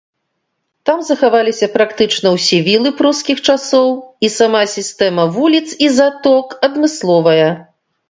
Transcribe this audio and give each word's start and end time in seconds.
Там 0.89 1.03
захаваліся 1.09 1.67
практычна 1.75 2.27
ўсе 2.37 2.57
вілы 2.69 2.93
прускіх 3.03 3.37
часоў, 3.51 3.87
і 4.27 4.33
сама 4.39 4.65
сістэма 4.75 5.23
вуліц 5.39 5.65
і 5.87 5.95
заток 6.03 6.61
адмысловая. 6.71 7.49